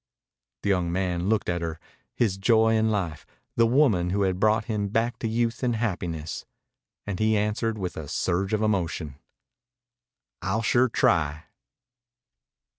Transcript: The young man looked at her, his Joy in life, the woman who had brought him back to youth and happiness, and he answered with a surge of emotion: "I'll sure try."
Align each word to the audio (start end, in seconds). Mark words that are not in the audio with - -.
The 0.63 0.69
young 0.69 0.91
man 0.91 1.29
looked 1.29 1.47
at 1.47 1.61
her, 1.61 1.79
his 2.15 2.37
Joy 2.39 2.73
in 2.73 2.89
life, 2.89 3.23
the 3.55 3.67
woman 3.67 4.09
who 4.09 4.23
had 4.23 4.39
brought 4.39 4.65
him 4.65 4.87
back 4.87 5.19
to 5.19 5.27
youth 5.27 5.61
and 5.61 5.75
happiness, 5.75 6.43
and 7.05 7.19
he 7.19 7.37
answered 7.37 7.77
with 7.77 7.95
a 7.95 8.07
surge 8.07 8.51
of 8.51 8.63
emotion: 8.63 9.19
"I'll 10.41 10.63
sure 10.63 10.89
try." 10.89 11.43